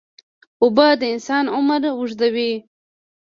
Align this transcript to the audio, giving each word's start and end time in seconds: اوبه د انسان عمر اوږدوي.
اوبه 0.63 0.87
د 0.99 1.01
انسان 1.13 1.45
عمر 1.55 1.81
اوږدوي. 1.97 2.53